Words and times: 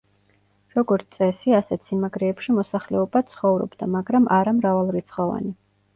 როგორც 0.75 1.17
წესი, 1.17 1.51
ასეთ 1.57 1.85
სიმაგრეებში 1.89 2.55
მოსახლეობაც 2.61 3.29
ცხოვრობდა, 3.35 3.93
მაგრამ 3.97 4.29
არა 4.39 4.59
მრავალრიცხოვანი. 4.63 5.55